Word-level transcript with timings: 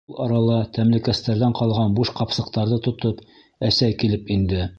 Ул 0.11 0.15
арала, 0.23 0.55
тәмлекәстәрҙән 0.77 1.53
ҡалған 1.59 1.93
буш 1.99 2.13
ҡапсыҡтарҙы 2.21 2.81
тотоп, 2.89 3.23
әсәй 3.71 4.01
килеп 4.03 4.35
инде. 4.39 4.69